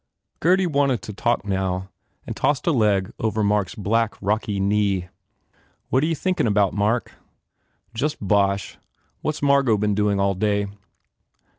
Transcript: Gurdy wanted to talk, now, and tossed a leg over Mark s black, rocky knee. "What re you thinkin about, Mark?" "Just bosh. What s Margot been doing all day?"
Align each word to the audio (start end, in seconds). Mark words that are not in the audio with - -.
Gurdy 0.39 0.65
wanted 0.65 1.03
to 1.03 1.13
talk, 1.13 1.45
now, 1.45 1.89
and 2.25 2.35
tossed 2.35 2.65
a 2.65 2.71
leg 2.71 3.11
over 3.19 3.43
Mark 3.43 3.67
s 3.67 3.75
black, 3.75 4.15
rocky 4.19 4.59
knee. 4.59 5.09
"What 5.89 6.01
re 6.01 6.09
you 6.09 6.15
thinkin 6.15 6.47
about, 6.47 6.73
Mark?" 6.73 7.11
"Just 7.93 8.17
bosh. 8.19 8.79
What 9.21 9.35
s 9.35 9.43
Margot 9.43 9.77
been 9.77 9.93
doing 9.93 10.19
all 10.19 10.33
day?" 10.33 10.65